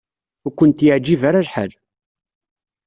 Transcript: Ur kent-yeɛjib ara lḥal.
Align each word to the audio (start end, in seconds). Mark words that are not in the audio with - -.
Ur 0.45 0.53
kent-yeɛjib 0.57 1.21
ara 1.29 1.45
lḥal. 1.47 1.71